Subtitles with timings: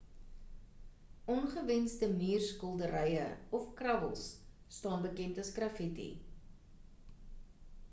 [1.33, 3.27] ongewensde muurskilderye
[3.59, 4.23] of krabbels
[4.79, 6.11] staan bekend as graffitti